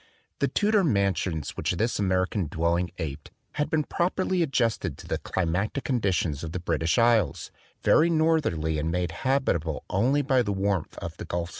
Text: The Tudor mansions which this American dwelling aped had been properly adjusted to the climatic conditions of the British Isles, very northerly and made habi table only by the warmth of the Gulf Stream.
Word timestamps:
The 0.39 0.47
Tudor 0.47 0.83
mansions 0.83 1.51
which 1.51 1.73
this 1.73 1.99
American 1.99 2.47
dwelling 2.47 2.89
aped 2.97 3.29
had 3.51 3.69
been 3.69 3.83
properly 3.83 4.41
adjusted 4.41 4.97
to 4.97 5.07
the 5.07 5.19
climatic 5.19 5.83
conditions 5.83 6.43
of 6.43 6.53
the 6.53 6.59
British 6.59 6.97
Isles, 6.97 7.51
very 7.83 8.09
northerly 8.09 8.79
and 8.79 8.89
made 8.89 9.11
habi 9.25 9.51
table 9.59 9.83
only 9.91 10.23
by 10.23 10.41
the 10.41 10.53
warmth 10.53 10.97
of 10.97 11.15
the 11.17 11.25
Gulf 11.25 11.49
Stream. 11.49 11.49